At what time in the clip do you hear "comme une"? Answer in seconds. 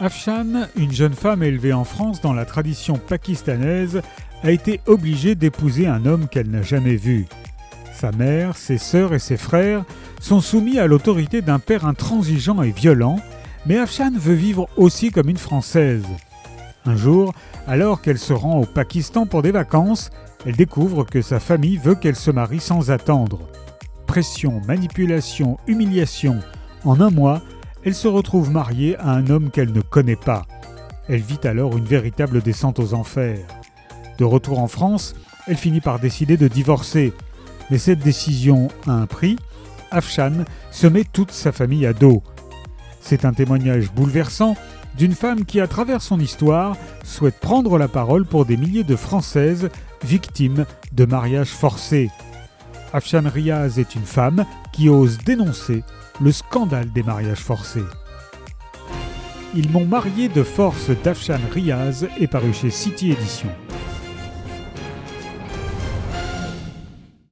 15.10-15.36